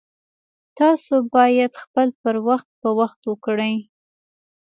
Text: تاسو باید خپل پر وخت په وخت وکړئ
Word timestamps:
تاسو 0.77 1.13
باید 1.35 1.71
خپل 1.83 2.07
پر 2.21 2.35
وخت 2.47 2.69
په 2.81 2.89
وخت 2.99 3.19
وکړئ 3.31 3.75